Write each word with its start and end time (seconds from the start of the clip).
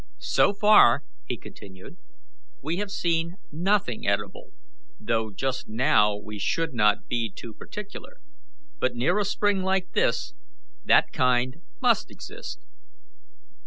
So 0.17 0.51
far," 0.55 1.03
he 1.27 1.37
continued, 1.37 1.97
"we 2.63 2.77
have 2.77 2.89
seen 2.89 3.35
nothing 3.51 4.07
edible, 4.07 4.49
though 4.99 5.29
just 5.29 5.67
now 5.69 6.15
we 6.17 6.39
should 6.39 6.73
not 6.73 7.07
be 7.07 7.29
too 7.31 7.53
particular; 7.53 8.19
but 8.79 8.95
near 8.95 9.19
a 9.19 9.23
spring 9.25 9.61
like 9.61 9.91
this 9.93 10.33
that 10.85 11.13
kind 11.13 11.57
must 11.81 12.09
exist." 12.09 12.65